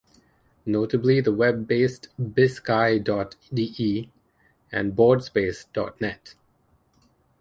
[0.65, 4.09] Notably the web-based biskai dot de
[4.71, 6.33] and Boardspace dot net.